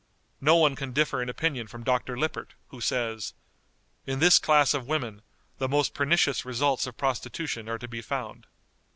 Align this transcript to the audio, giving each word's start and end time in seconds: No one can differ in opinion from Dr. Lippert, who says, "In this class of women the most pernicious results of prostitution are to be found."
No 0.41 0.55
one 0.55 0.75
can 0.75 0.93
differ 0.93 1.21
in 1.21 1.29
opinion 1.29 1.67
from 1.67 1.83
Dr. 1.83 2.17
Lippert, 2.17 2.55
who 2.69 2.81
says, 2.81 3.35
"In 4.07 4.17
this 4.17 4.39
class 4.39 4.73
of 4.73 4.87
women 4.87 5.21
the 5.59 5.69
most 5.69 5.93
pernicious 5.93 6.43
results 6.43 6.87
of 6.87 6.97
prostitution 6.97 7.69
are 7.69 7.77
to 7.77 7.87
be 7.87 8.01
found." 8.01 8.47